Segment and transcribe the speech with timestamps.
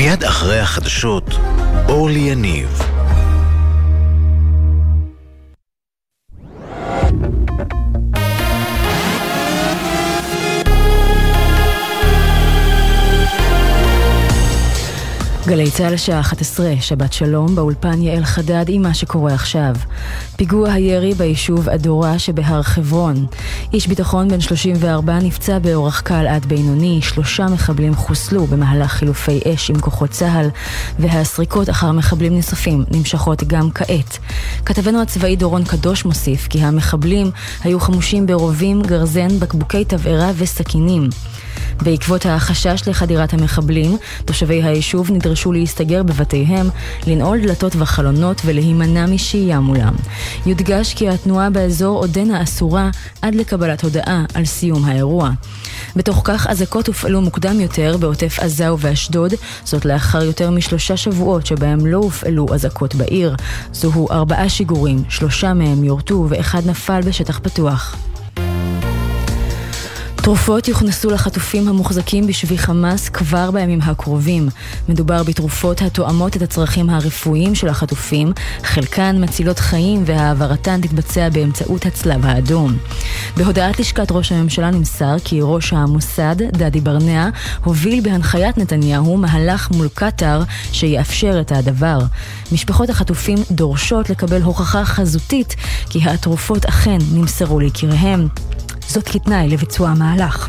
[0.00, 1.24] מיד אחרי החדשות,
[1.88, 2.82] אורלי יניב.
[15.50, 19.74] גלי צה"ל השעה 11, שבת שלום, באולפן יעל חדד עם מה שקורה עכשיו.
[20.36, 23.26] פיגוע הירי ביישוב אדורה שבהר חברון.
[23.72, 29.70] איש ביטחון בן 34 נפצע באורח קל עד בינוני, שלושה מחבלים חוסלו במהלך חילופי אש
[29.70, 30.48] עם כוחות צה"ל,
[30.98, 34.18] והסריקות אחר מחבלים נוספים נמשכות גם כעת.
[34.64, 37.30] כתבנו הצבאי דורון קדוש מוסיף כי המחבלים
[37.64, 41.08] היו חמושים ברובים, גרזן, בקבוקי תבערה וסכינים.
[41.82, 46.68] בעקבות החשש לחדירת המחבלים, תושבי היישוב נדרשו להסתגר בבתיהם,
[47.06, 49.94] לנעול דלתות וחלונות ולהימנע משהייה מולם.
[50.46, 52.90] יודגש כי התנועה באזור עודנה אסורה
[53.22, 55.30] עד לקבלת הודעה על סיום האירוע.
[55.96, 59.32] בתוך כך אזעקות הופעלו מוקדם יותר בעוטף עזה ובאשדוד,
[59.64, 63.36] זאת לאחר יותר משלושה שבועות שבהם לא הופעלו אזעקות בעיר.
[63.72, 67.96] זוהו ארבעה שיגורים, שלושה מהם יורטו ואחד נפל בשטח פתוח.
[70.22, 74.48] תרופות יוכנסו לחטופים המוחזקים בשבי חמאס כבר בימים הקרובים.
[74.88, 82.26] מדובר בתרופות התואמות את הצרכים הרפואיים של החטופים, חלקן מצילות חיים והעברתן תתבצע באמצעות הצלב
[82.26, 82.76] האדום.
[83.36, 87.28] בהודעת לשכת ראש הממשלה נמסר כי ראש המוסד, דדי ברנע,
[87.64, 91.98] הוביל בהנחיית נתניהו מהלך מול קטאר שיאפשר את הדבר.
[92.52, 95.56] משפחות החטופים דורשות לקבל הוכחה חזותית
[95.90, 98.28] כי התרופות אכן נמסרו ליקיריהם.
[98.90, 100.48] זאת כתנאי לביצוע המהלך.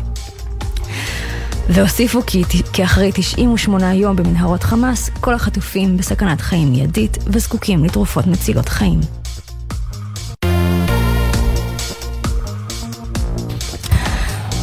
[1.68, 8.26] והוסיפו כי, כי אחרי 98 יום במנהרות חמאס, כל החטופים בסכנת חיים מיידית וזקוקים לתרופות
[8.26, 9.00] מצילות חיים.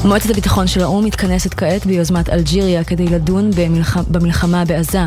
[0.06, 3.98] מועצת הביטחון של האו"ם מתכנסת כעת ביוזמת אלג'יריה כדי לדון במלח...
[3.98, 5.02] במלחמה בעזה.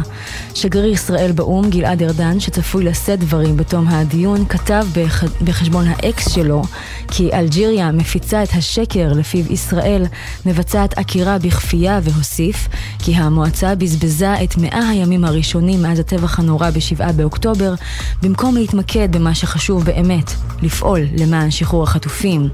[0.54, 5.24] שגריר ישראל באו"ם, גלעד ארדן, שצפוי לשאת דברים בתום הדיון, כתב בח...
[5.44, 6.62] בחשבון האקס שלו
[7.08, 10.04] כי אלג'יריה מפיצה את השקר לפיו ישראל
[10.46, 12.68] מבצעת עקירה בכפייה והוסיף
[12.98, 17.74] כי המועצה בזבזה את מאה הימים הראשונים מאז הטבח הנורא בשבעה באוקטובר
[18.22, 22.48] במקום להתמקד במה שחשוב באמת, לפעול למען שחרור החטופים.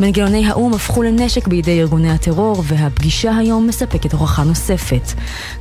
[0.00, 5.12] מנגנוני האו"ם הפכו לנשק בידי ארגוני הטרור, והפגישה היום מספקת הוכחה נוספת.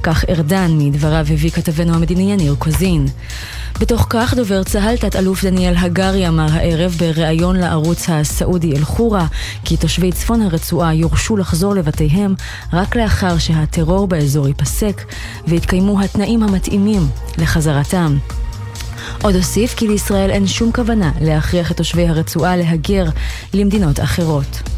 [0.04, 3.06] כך ארדן מדבריו הביא כתבנו המדיני יניר קוזין.
[3.80, 9.28] בתוך כך דובר צה"ל תת-אלוף דניאל הגרי אמר הערב בריאיון לערוץ הסעודי אל-חורה
[9.66, 12.36] כי תושבי צפון הרצועה יורשו לחזור לבתיהם
[12.74, 15.02] רק לאחר שהטרור באזור ייפסק
[15.48, 18.18] ויתקיימו התנאים המתאימים לחזרתם.
[19.22, 23.06] עוד הוסיף כי לישראל אין שום כוונה להכריח את תושבי הרצועה להגר
[23.54, 24.73] למדינות אחרות.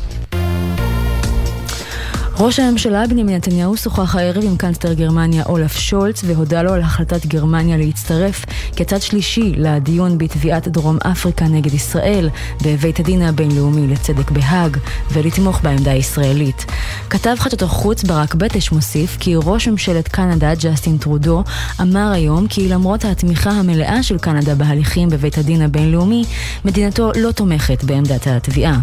[2.40, 7.26] ראש הממשלה בנימין נתניהו שוחח הערב עם קאנצלר גרמניה אולף שולץ והודה לו על החלטת
[7.26, 12.30] גרמניה להצטרף כצד שלישי לדיון בתביעת דרום אפריקה נגד ישראל
[12.64, 14.78] בבית הדין הבינלאומי לצדק בהאג
[15.12, 16.66] ולתמוך בעמדה הישראלית.
[17.10, 21.44] כתב חדשות החוץ ברק בטש מוסיף כי ראש ממשלת קנדה ג'סטין טרודו
[21.82, 26.24] אמר היום כי למרות התמיכה המלאה של קנדה בהליכים בבית הדין הבינלאומי,
[26.66, 28.80] מדינתו לא תומכת בעמדת התביעה.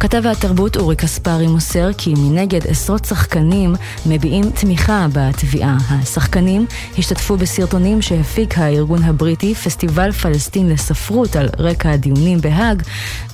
[0.00, 3.74] כתב התרבות אורי קספרי מוסר כי מנגד עשרות שחקנים
[4.06, 5.76] מביעים תמיכה בתביעה.
[5.88, 6.66] השחקנים
[6.98, 12.82] השתתפו בסרטונים שהפיק הארגון הבריטי פסטיבל פלסטין לספרות על רקע הדיונים בהאג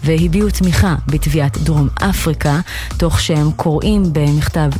[0.04, 2.60] והביעו תמיכה בתביעת דרום אפריקה,
[2.96, 4.70] תוך שהם קוראים במכתב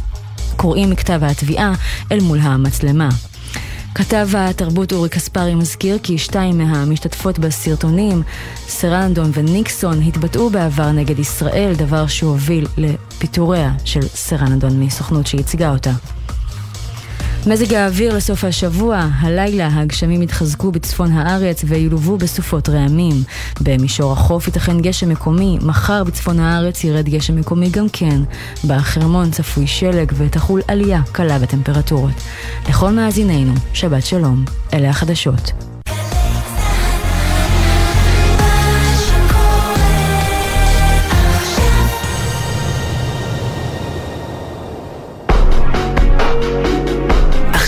[0.57, 1.73] קוראים מכתב התביעה
[2.13, 3.09] אל מול המצלמה.
[3.99, 8.23] כתב התרבות אורי קספרי מזכיר כי שתיים מהמשתתפות בסרטונים,
[8.67, 16.18] סרנדון וניקסון, התבטאו בעבר נגד ישראל, דבר שהוביל לפיטוריה של סרנדון מסוכנות שייצגה אותה.
[17.49, 23.15] מזג האוויר לסוף השבוע, הלילה הגשמים יתחזקו בצפון הארץ וילוו בסופות רעמים.
[23.61, 28.21] במישור החוף ייתכן גשם מקומי, מחר בצפון הארץ ירד גשם מקומי גם כן.
[28.67, 32.15] בחרמון צפוי שלג ותחול עלייה קלה בטמפרטורות.
[32.69, 34.45] לכל מאזינינו, שבת שלום.
[34.75, 35.78] אלה החדשות.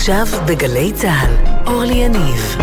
[0.01, 1.33] עכשיו בגלי צה"ל,
[1.67, 2.57] אורלי יניב.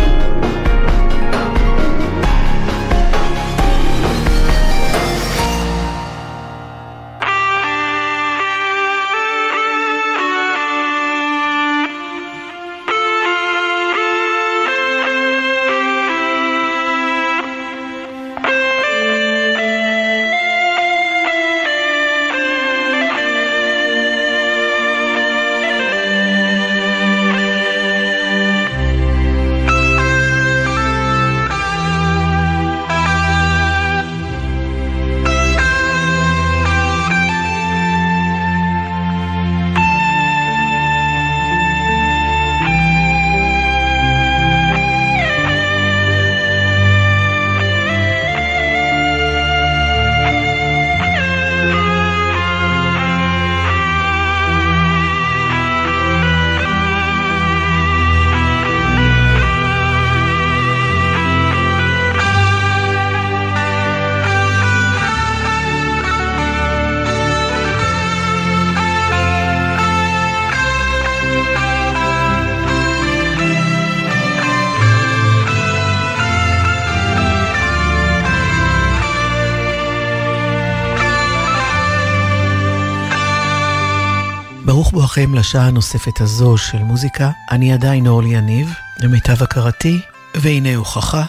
[85.09, 87.31] בואכם לשעה הנוספת הזו של מוזיקה.
[87.51, 90.01] אני עדיין אורלי יניב, למיטב הכרתי,
[90.35, 91.23] והנה הוכחה.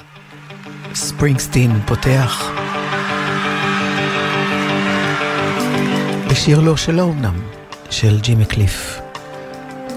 [0.94, 2.50] ספרינגסטין פותח.
[6.30, 7.34] בשיר לא שלו אמנם,
[7.90, 9.00] של ג'ימי קליף.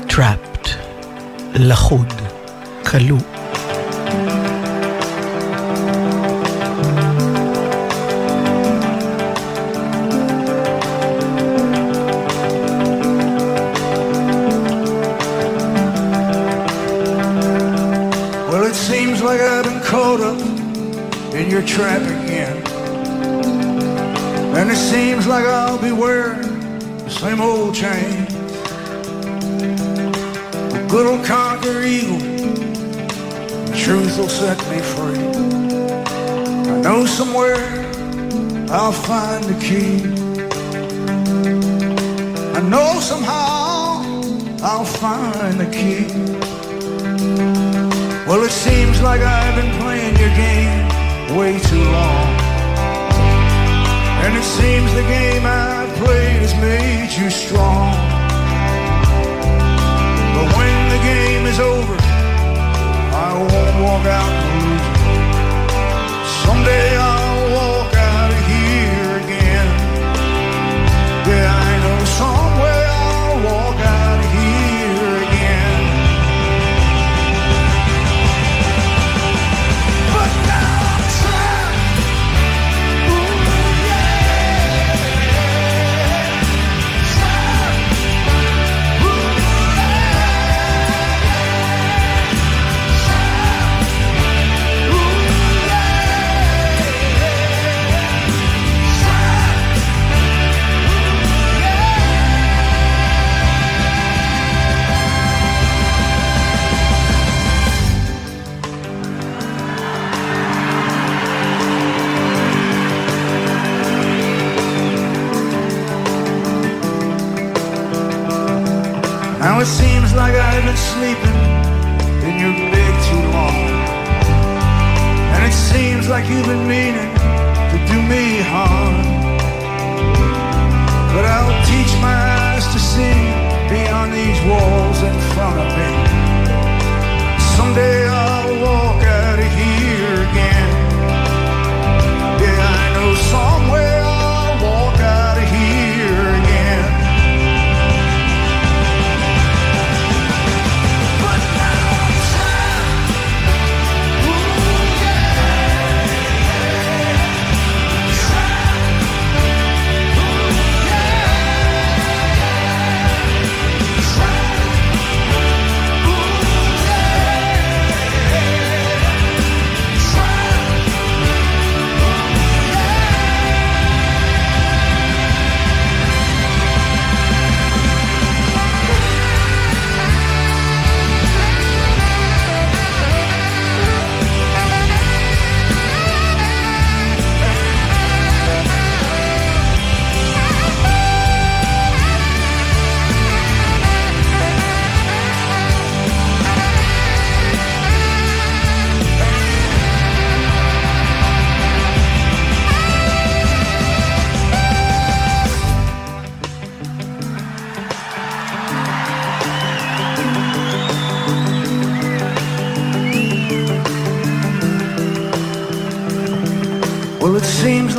[0.09, 0.69] Trapped,
[1.56, 2.13] לחוד,
[2.85, 3.43] כלוא.
[21.54, 22.58] Your trap again.
[24.58, 26.42] And it seems like I'll be wearing
[26.98, 28.26] the same old chain.
[30.74, 32.18] The good old conquer eagle,
[33.84, 35.28] truth will set me free.
[36.74, 37.64] I know somewhere
[38.72, 40.02] I'll find the key.
[42.58, 44.02] I know somehow
[44.64, 46.08] I'll find the key.
[48.26, 50.93] Well, it seems like I've been playing your game
[51.31, 52.28] way too long.
[54.24, 57.94] And it seems the game I played has made you strong.
[60.36, 61.96] But when the game is over,
[63.28, 64.86] I won't walk out lose.
[66.46, 67.23] Someday I'll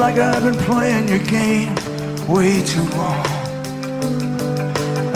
[0.04, 1.74] like I've been playing your game
[2.28, 3.26] way too long.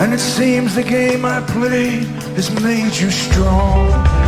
[0.01, 2.05] And it seems the game I played
[2.37, 4.18] has made you strong.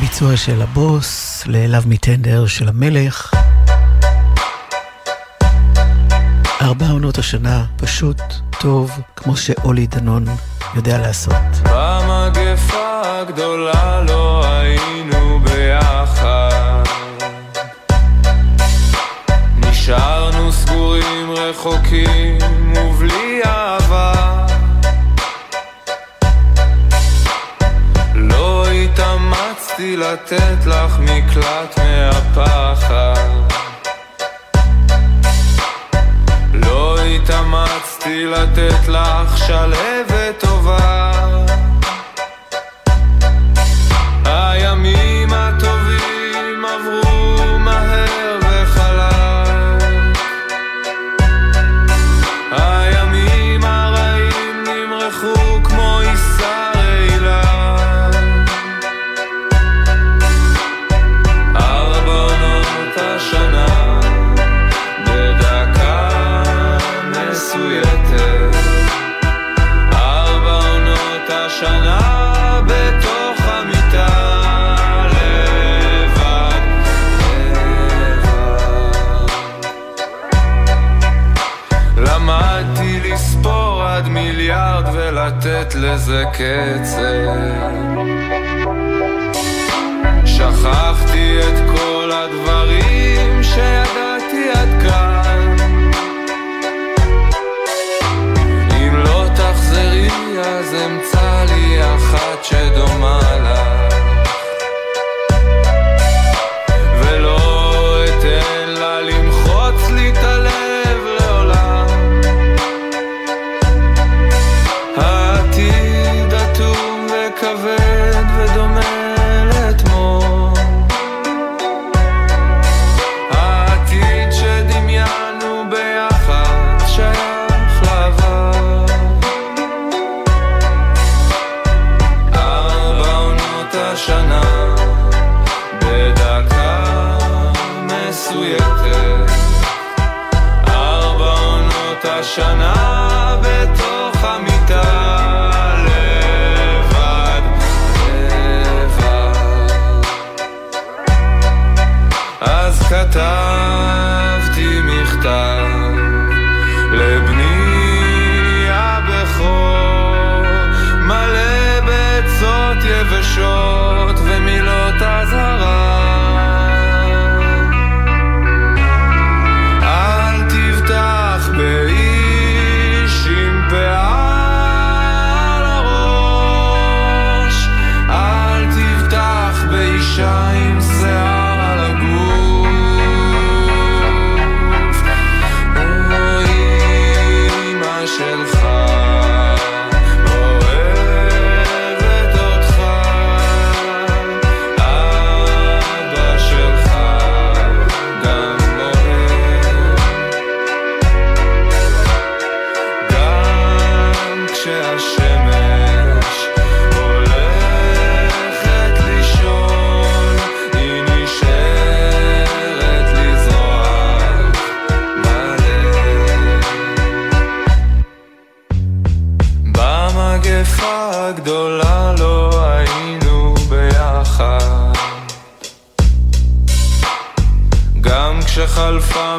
[0.00, 3.34] הביצוע של הבוס, לאליו מטנדר של המלך.
[6.62, 8.20] ארבע עונות השנה, פשוט,
[8.60, 10.24] טוב, כמו שאולי דנון
[10.74, 11.34] יודע לעשות.
[11.62, 16.84] במגפה הגדולה לא היינו ביחד.
[19.56, 22.39] נשארנו סגורים רחוקים
[29.90, 33.14] לי לתת לך מקלט מהפחד.
[36.52, 41.29] לא התאמצתי לתת לך שלהבת טובה.
[85.92, 87.30] לזה קצר.
[90.24, 95.39] שכחתי את כל הדברים שידעתי עד כאן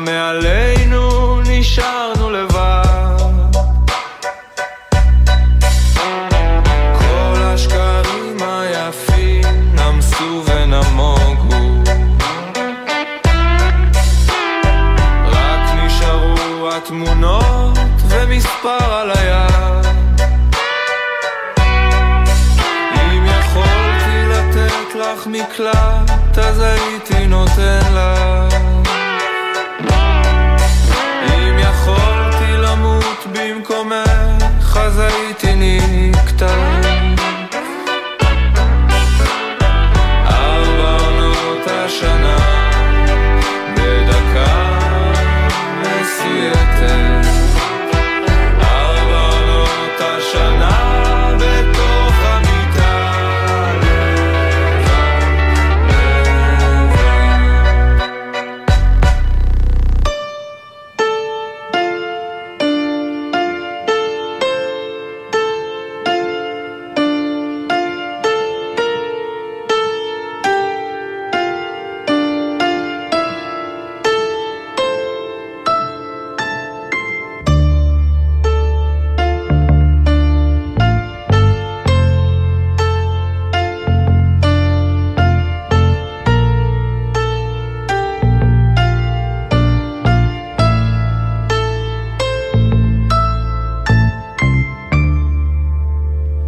[0.01, 0.60] המהלל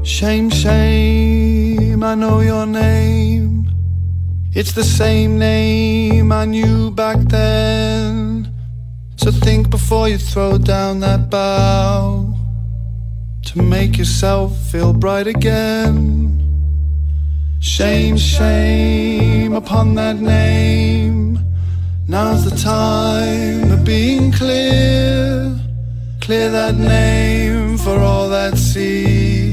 [0.04, 3.72] Shame, shame, I know your name.
[4.54, 8.54] It's the same name I knew back then.
[9.16, 12.36] So think before you throw down that bow
[13.46, 16.38] to make yourself feel bright again.
[17.62, 21.40] Shame, shame upon that name.
[22.10, 25.58] Now's the time of being clear.
[26.20, 29.53] Clear that name for all that see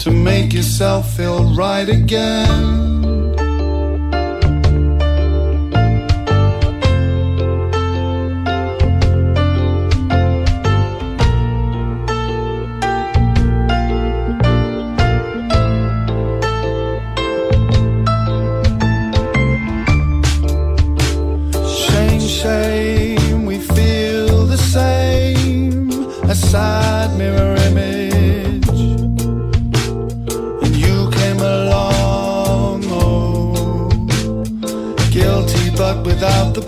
[0.00, 3.09] to make yourself feel right again.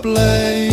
[0.03, 0.72] play.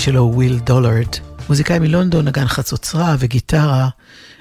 [0.00, 1.16] שלו הוא וויל דולרד.
[1.48, 3.88] מוזיקאי מלונדון, נגן חצוצרה וגיטרה,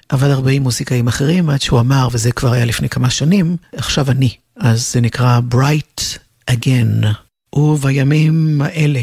[0.09, 4.11] עבד הרבה עם מוזיקאים אחרים, עד שהוא אמר, וזה כבר היה לפני כמה שנים, עכשיו
[4.11, 4.29] אני.
[4.59, 6.17] אז זה נקרא Bright
[6.51, 7.07] Again.
[7.55, 9.01] ובימים האלה,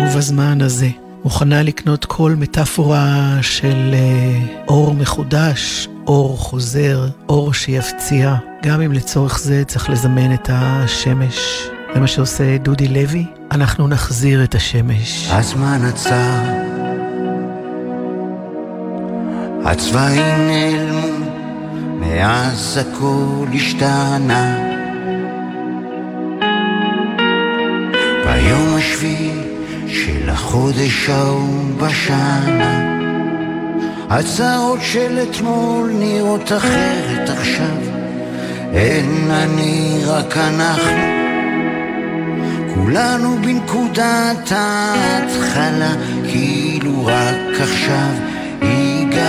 [0.00, 0.88] ובזמן הזה,
[1.24, 9.38] מוכנה לקנות כל מטאפורה של uh, אור מחודש, אור חוזר, אור שיפציע, גם אם לצורך
[9.38, 11.36] זה צריך לזמן את השמש.
[11.94, 15.28] זה מה שעושה דודי לוי, אנחנו נחזיר את השמש.
[15.30, 16.40] הזמן עצר,
[19.64, 21.26] הצבעים נעלמו,
[22.00, 24.56] מאז הכל השתנה.
[28.24, 29.40] ביום השביעי
[29.88, 32.80] של החודש ההוא בשנה,
[34.10, 37.76] הצעות של אתמול נראות אחרת עכשיו.
[38.72, 41.19] אין אני, רק אנחנו.
[42.84, 45.92] כולנו בנקודת ההתחלה,
[46.24, 48.12] כאילו רק עכשיו
[48.62, 49.20] הגענו.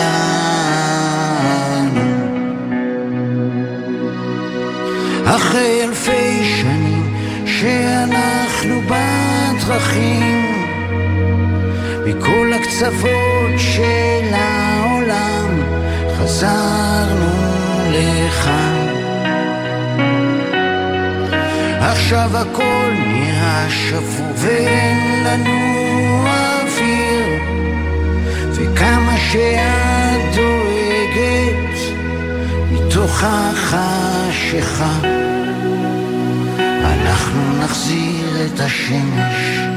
[5.26, 7.14] אחרי אלפי שנים
[7.46, 10.46] שאנחנו בדרכים,
[12.06, 15.62] מכל הקצוות של העולם
[16.18, 17.32] חזרנו
[17.92, 18.81] לכאן.
[21.92, 27.42] עכשיו הכל נראה שפור ואין לנו אוויר.
[28.52, 31.80] וכמה שאת דואגת
[32.72, 34.94] מתוך החשיכה
[36.84, 39.71] אנחנו נחזיר את השמש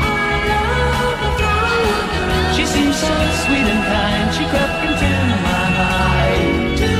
[0.00, 2.54] I love the flower girl.
[2.56, 3.12] She seemed so
[3.42, 4.28] sweet and kind.
[4.36, 5.12] She crept into
[5.48, 6.78] my mind.
[6.80, 6.92] To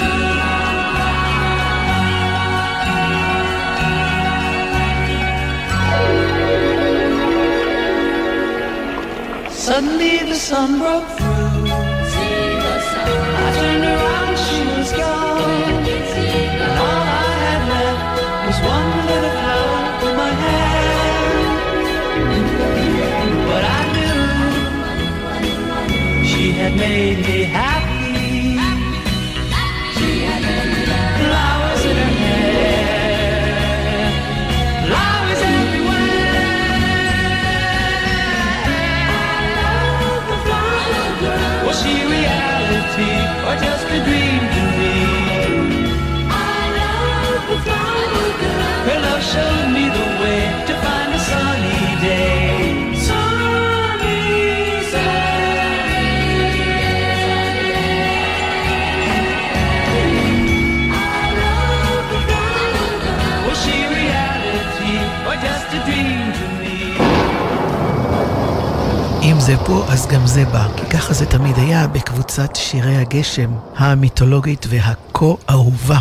[9.66, 11.08] Suddenly the sun broke
[69.50, 70.68] זה פה, אז גם זה בא.
[70.76, 75.98] כי ככה זה תמיד היה בקבוצת שירי הגשם המיתולוגית והכה-אהובה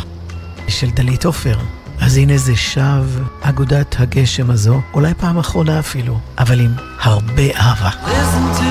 [0.67, 1.57] של דלית עופר.
[2.01, 3.05] אז הנה זה שב,
[3.41, 7.89] אגודת הגשם הזו, אולי פעם אחרונה אפילו, אבל עם הרבה אהבה.
[7.89, 8.68] Listen to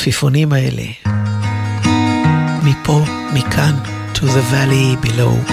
[0.00, 0.82] העפיפונים האלה.
[2.62, 3.74] מפה, מכאן,
[4.14, 5.52] to the valley below.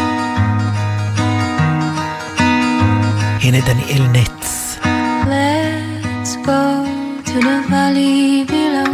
[3.41, 4.78] הנה דניאל נץ.
[5.26, 6.86] Let's go
[7.26, 8.91] to the valley below,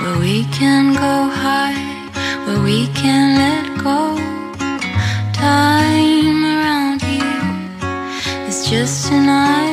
[0.00, 1.80] where we can go high,
[2.44, 4.02] where we can let go.
[5.32, 7.46] Time around here
[8.48, 9.69] is just an eye.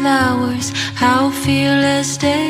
[0.00, 2.49] flowers, how fearless they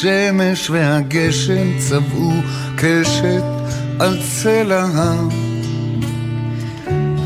[0.00, 2.32] השמש והגשם צבעו
[2.76, 3.42] קשת
[3.98, 5.28] על צל ההר.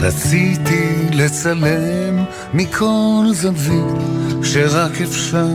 [0.01, 3.97] רציתי לצלם מכל זווית
[4.43, 5.49] שרק אפשר.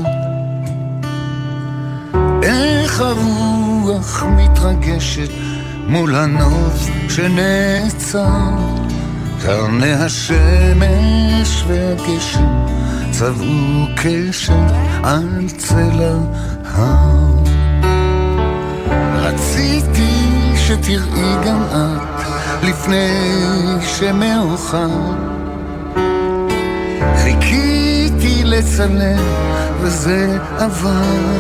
[2.44, 5.30] איך הרוח מתרגשת
[5.88, 8.50] מול הנוף שנעצר.
[9.42, 12.66] קרני השמש והגשם
[13.12, 14.54] צבעו קשת
[15.04, 16.02] על צל
[19.16, 20.10] רציתי
[20.56, 22.20] שתראי גם את
[22.64, 23.10] לפני
[23.98, 24.90] שמאוחר.
[27.24, 28.44] חיכיתי
[29.82, 31.40] וזה עבר.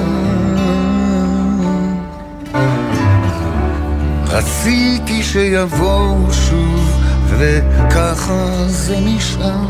[4.27, 9.65] רציתי שיבואו שוב וככה זה נשאר.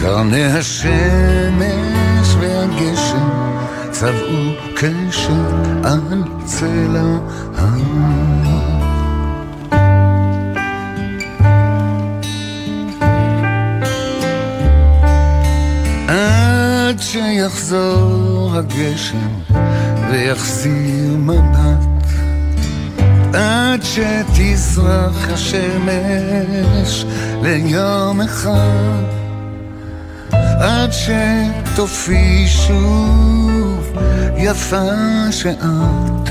[0.00, 3.35] קרני השמש והגשם
[3.98, 5.30] צבעו קשת
[5.84, 6.96] על צל
[7.56, 7.76] ההר.
[16.08, 19.28] עד שיחזור הגשם
[20.10, 22.06] ויחזיר מבט
[23.34, 27.04] עד שתזרח השמש
[27.42, 29.25] ליום אחד
[30.66, 33.92] עד שתופיע שוב.
[34.36, 34.90] יפה
[35.30, 36.30] שאת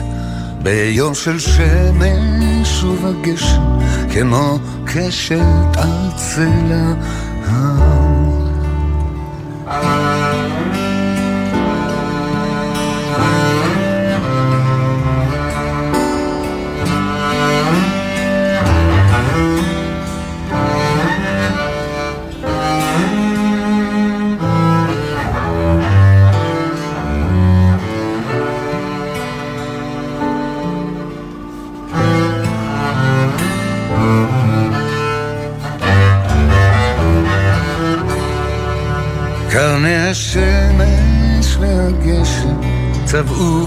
[0.61, 3.79] ביום של שמש ובגשם
[4.13, 6.71] כמו קשת על צל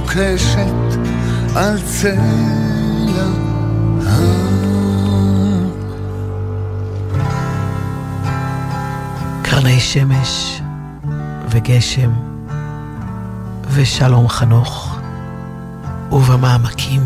[0.08, 0.98] צבעו קשת
[1.56, 2.18] על צל
[4.06, 4.48] ההר.
[9.42, 10.62] קרני שמש
[11.50, 12.10] וגשם
[13.70, 14.98] ושלום חנוך
[16.12, 17.02] ובמעמקים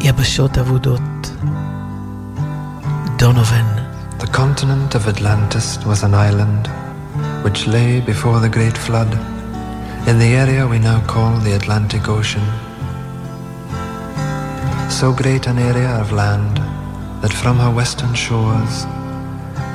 [0.00, 1.30] יבשות אבודות.
[3.16, 3.64] דונובן.
[4.18, 6.68] The continent of Atlantis was an island
[7.44, 9.39] which lay before the great flood
[10.10, 12.44] in the area we now call the Atlantic Ocean.
[14.90, 16.56] So great an area of land
[17.22, 18.86] that from her western shores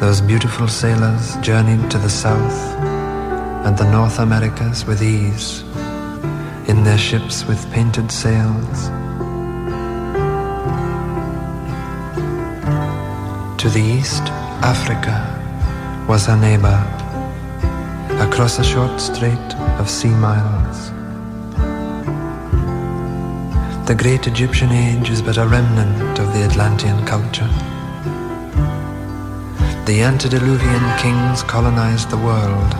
[0.01, 2.59] those beautiful sailors journeyed to the south
[3.65, 5.61] and the North Americas with ease
[6.67, 8.89] in their ships with painted sails.
[13.61, 14.23] To the east,
[14.75, 15.17] Africa
[16.09, 16.79] was her neighbor,
[18.19, 20.89] across a short strait of sea miles.
[23.85, 27.51] The great Egyptian age is but a remnant of the Atlantean culture.
[29.85, 32.71] The antediluvian kings colonized the world.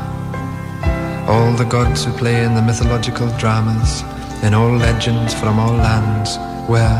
[1.29, 4.01] All the gods who play in the mythological dramas,
[4.41, 6.97] in all legends from all lands, were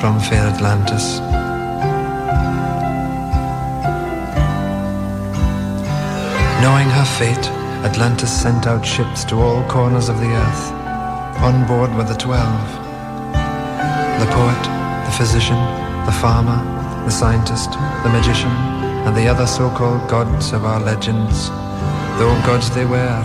[0.00, 1.06] from fair Atlantis.
[6.60, 7.55] Knowing her fate,
[7.86, 10.72] Atlantis sent out ships to all corners of the earth.
[11.40, 12.68] On board were the twelve.
[14.18, 14.62] The poet,
[15.06, 15.56] the physician,
[16.04, 16.58] the farmer,
[17.04, 17.70] the scientist,
[18.02, 18.50] the magician,
[19.06, 21.48] and the other so-called gods of our legends,
[22.18, 23.22] though gods they were.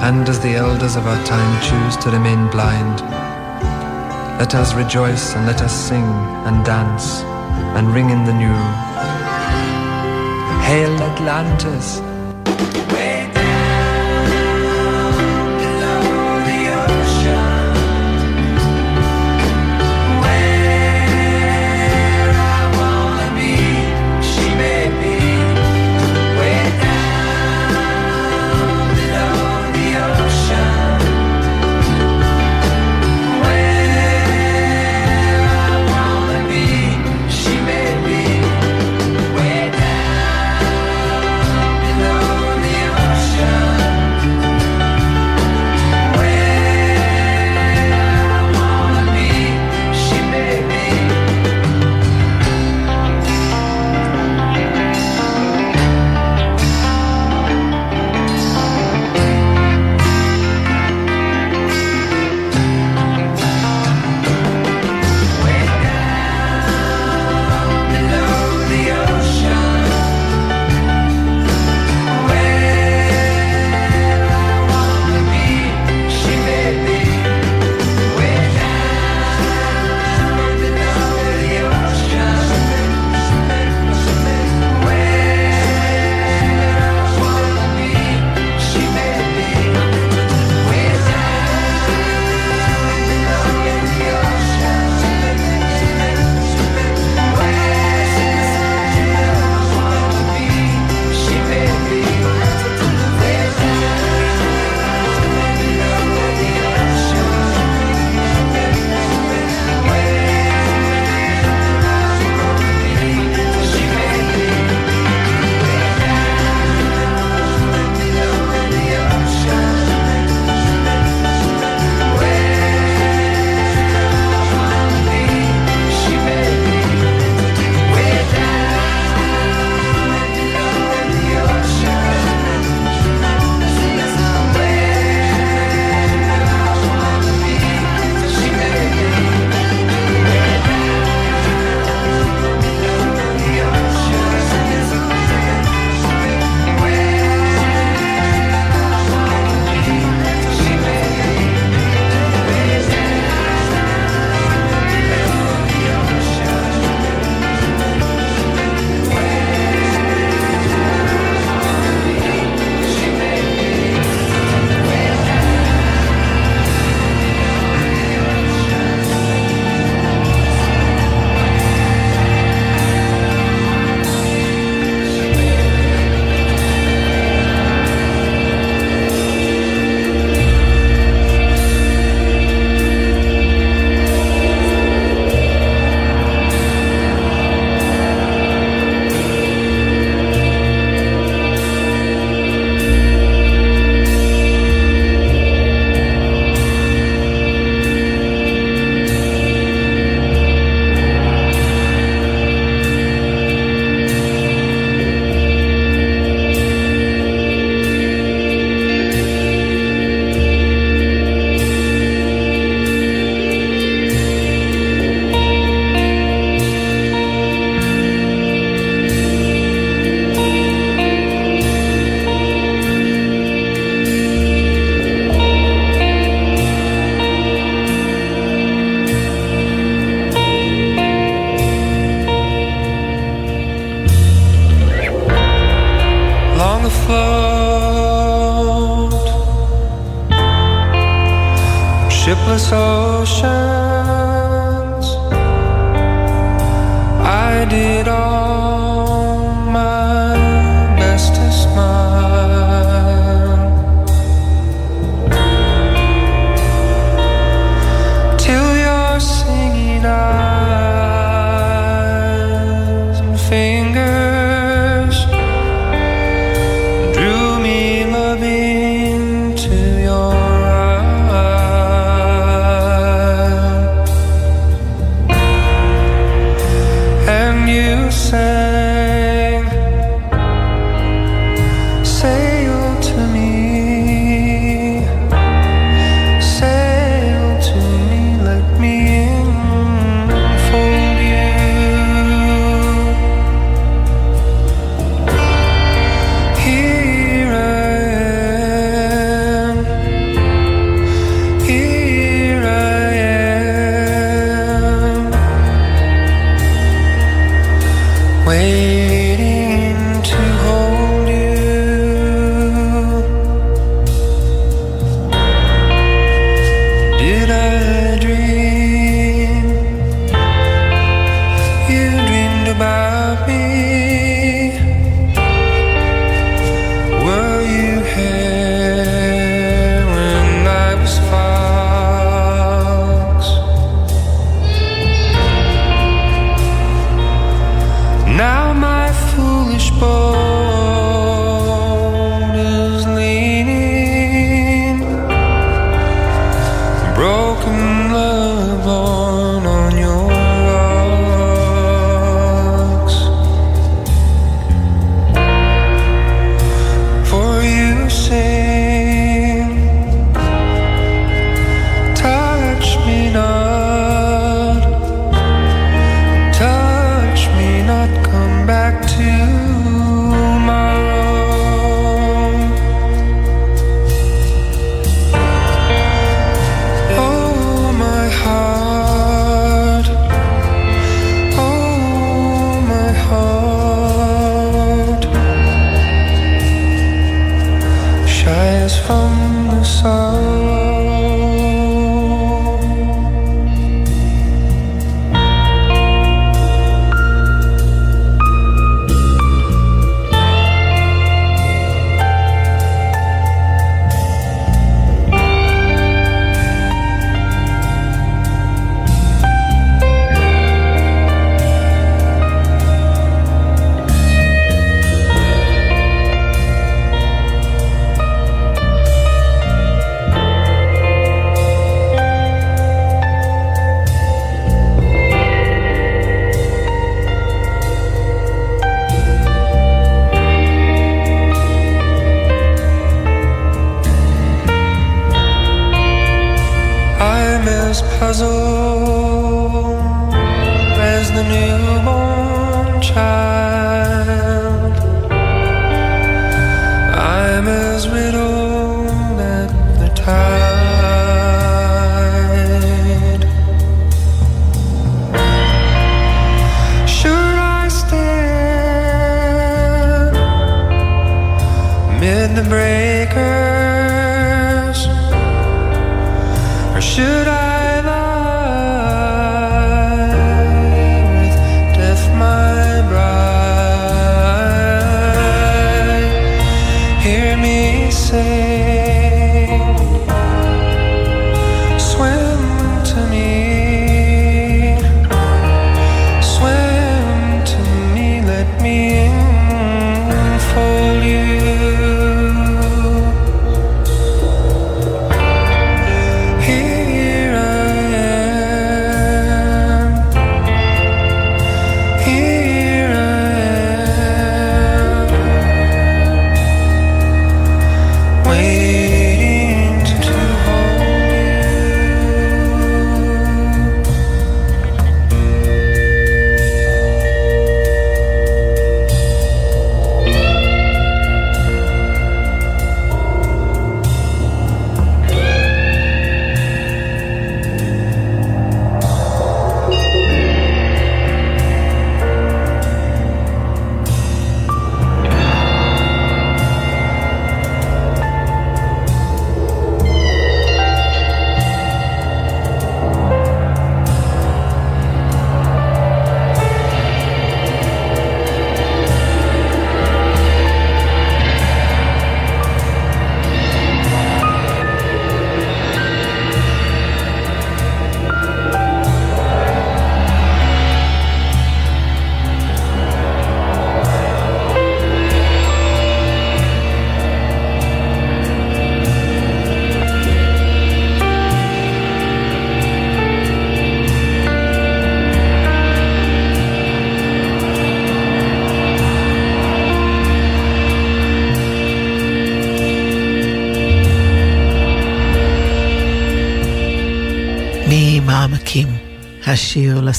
[0.00, 3.02] And as the elders of our time choose to remain blind,
[4.40, 6.08] let us rejoice and let us sing
[6.48, 7.20] and dance
[7.76, 8.60] and ring in the new.
[10.64, 12.00] Hail Atlantis!
[12.50, 13.39] Wait.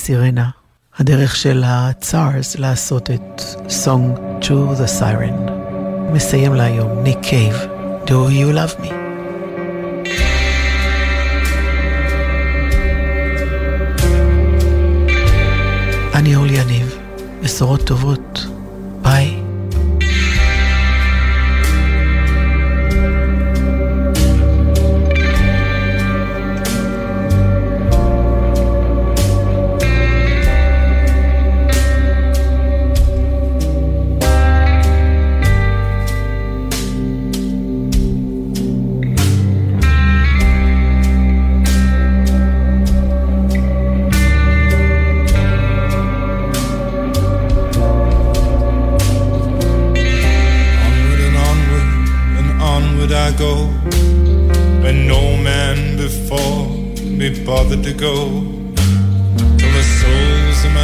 [0.01, 0.49] השיר לסירנה,
[0.97, 5.51] הדרך של הצארס לעשות את Song to the Siren.
[6.13, 7.55] מסיים להיום, ניק קייב,
[8.05, 8.93] Do You Love Me.
[16.13, 16.95] אני אורלי יניב,
[17.43, 18.30] בשורות טובות,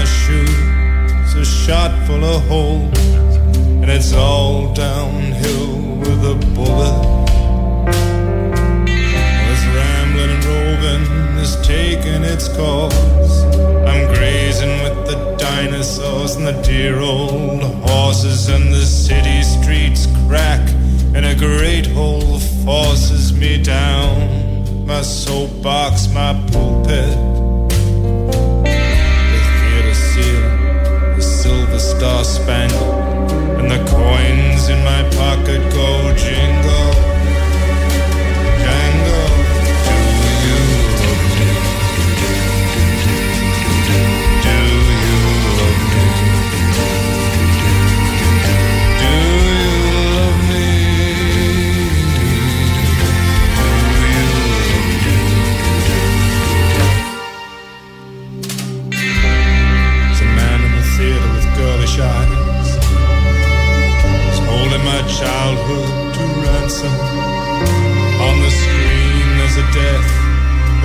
[0.07, 2.97] shoes a shot full of holes
[3.81, 7.27] And it's all downhill with a bullet
[8.87, 13.41] This rambling and roving is taking its course
[13.85, 20.67] I'm grazing with the dinosaurs and the dear old horses And the city streets crack
[21.13, 27.46] and a great hole forces me down my soapbox, my pulpit.
[31.77, 36.66] The star spangled, and the coins in my pocket go jingle.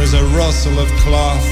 [0.03, 1.48] There's a rustle of cloth,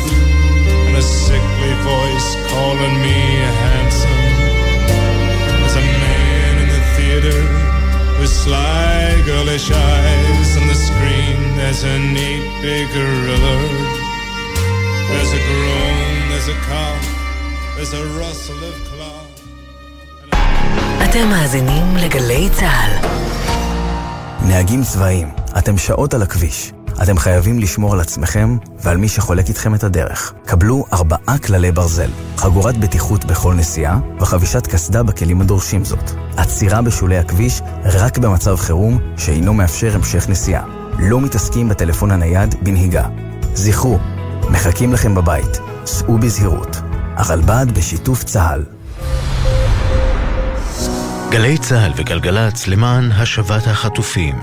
[0.86, 3.20] and a sickly voice calling me
[3.62, 4.24] handsome.
[5.60, 7.40] There's a man in the theater
[8.18, 10.48] with sly girlish eyes.
[10.60, 13.56] On the screen there's a neat big gorilla.
[15.10, 17.06] There's a groan, there's a cough,
[17.76, 19.28] there's a rustle of cloth.
[21.04, 23.08] אתם מאזינים לגלי צה"ל.
[24.48, 25.28] נהגים צבאיים,
[25.58, 26.72] אתם שעות על הכביש.
[27.02, 30.32] אתם חייבים לשמור על עצמכם ועל מי שחולק איתכם את הדרך.
[30.46, 36.10] קבלו ארבעה כללי ברזל, חגורת בטיחות בכל נסיעה וחבישת קסדה בכלים הדורשים זאת.
[36.36, 40.64] עצירה בשולי הכביש רק במצב חירום שאינו מאפשר המשך נסיעה.
[40.98, 43.04] לא מתעסקים בטלפון הנייד בנהיגה.
[43.54, 43.98] זכרו,
[44.50, 45.60] מחכים לכם בבית.
[45.86, 46.76] סעו בזהירות.
[47.16, 48.64] הרלב"ד בשיתוף צה"ל.
[51.30, 54.34] גלי צה"ל וגלגלצ למען השבת החטופים.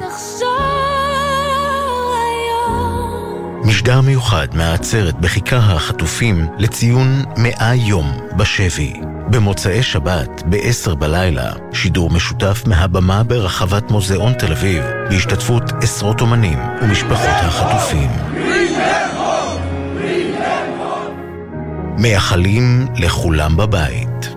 [3.88, 8.94] משדר מיוחד מהעצרת בכיכר החטופים לציון מאה יום בשבי.
[9.30, 17.36] במוצאי שבת, ב-10 בלילה, שידור משותף מהבמה ברחבת מוזיאון תל אביב, בהשתתפות עשרות אומנים ומשפחות
[17.40, 18.10] החטופים.
[21.98, 24.37] מייחלים לכולם בבית.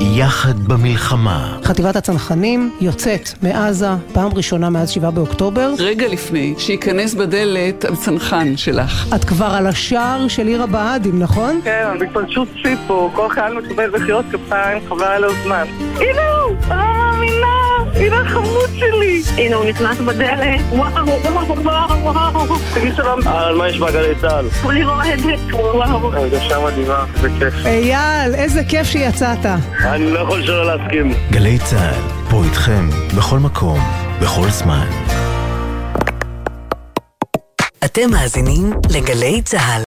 [0.00, 1.58] יחד במלחמה.
[1.64, 5.70] חטיבת הצנחנים יוצאת מעזה פעם ראשונה מאז 7 באוקטובר.
[5.78, 9.14] רגע לפני שייכנס בדלת הצנחן שלך.
[9.14, 11.60] את כבר על השער של עיר הבה"דים, נכון?
[11.64, 15.64] כן, בהתפרשות שיא פה, כל חייל מקבל מחיאות כפיים, חבל על הזמן.
[15.96, 16.56] הנה הוא!
[16.68, 17.46] לא מאמינה!
[17.94, 19.22] הנה החמוד שלי!
[19.36, 22.56] הנה הוא נכנס בדלת, וואו, וואו, וואו, וואו.
[22.74, 23.28] תגיד שלום.
[23.28, 24.48] על מה יש בגלי צה"ל?
[24.62, 26.12] כולי רועדת, וואו.
[26.12, 27.54] הרגשה מדהימה, זה כיף.
[27.66, 29.46] אייל, איזה כיף שיצאת.
[29.84, 31.12] אני לא יכול שלא להסכים.
[31.30, 33.80] גלי צה"ל, פה איתכם, בכל מקום,
[34.22, 34.86] בכל זמן.
[37.84, 39.82] אתם מאזינים לגלי צה"ל.